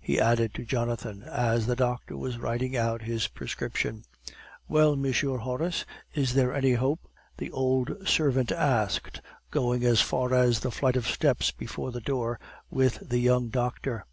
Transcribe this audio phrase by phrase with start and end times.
[0.00, 4.04] he added to Jonathan, as the doctor was writing out his prescription.
[4.68, 5.12] "Well, M.
[5.38, 10.96] Horace, is there any hope?" the old servant asked, going as far as the flight
[10.96, 12.38] of steps before the door,
[12.70, 14.04] with the young doctor.